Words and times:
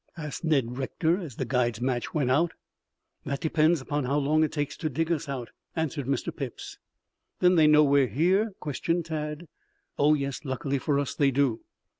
asked 0.17 0.43
Ned 0.43 0.79
Rector 0.79 1.19
as 1.19 1.35
the 1.35 1.45
guide's 1.45 1.79
match 1.79 2.11
went 2.11 2.31
out. 2.31 2.53
"That 3.23 3.39
depends 3.39 3.81
upon 3.81 4.05
how 4.05 4.17
long 4.17 4.43
it 4.43 4.51
takes 4.51 4.75
to 4.77 4.89
dig 4.89 5.11
us 5.11 5.29
out," 5.29 5.51
answered 5.75 6.07
Mr. 6.07 6.35
Phipps. 6.35 6.79
"Then 7.39 7.53
they 7.53 7.67
know 7.67 7.83
we 7.83 8.01
are 8.01 8.07
here?" 8.07 8.51
questioned 8.59 9.05
Tad. 9.05 9.47
"Oh, 9.99 10.15
yes. 10.15 10.43
Luckily 10.43 10.79
for 10.79 10.97
us, 10.97 11.13
they 11.13 11.29
do." 11.29 11.59